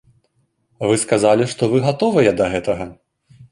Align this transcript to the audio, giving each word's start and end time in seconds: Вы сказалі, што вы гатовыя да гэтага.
Вы 0.91 0.95
сказалі, 1.03 1.47
што 1.53 1.71
вы 1.75 1.83
гатовыя 1.89 2.35
да 2.43 2.51
гэтага. 2.57 2.91